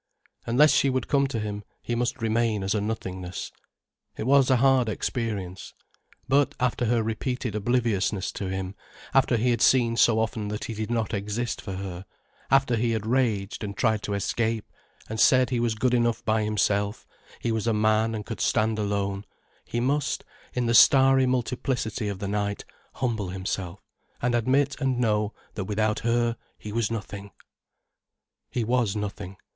[0.47, 3.51] Unless she would come to him, he must remain as a nothingness.
[4.17, 5.75] It was a hard experience.
[6.27, 8.73] But, after her repeated obliviousness to him,
[9.13, 12.07] after he had seen so often that he did not exist for her,
[12.49, 14.65] after he had raged and tried to escape,
[15.07, 17.05] and said he was good enough by himself,
[17.39, 19.23] he was a man, and could stand alone,
[19.65, 20.25] he must,
[20.55, 22.65] in the starry multiplicity of the night
[22.95, 23.83] humble himself,
[24.19, 27.29] and admit and know that without her he was nothing.
[28.49, 29.37] He was nothing.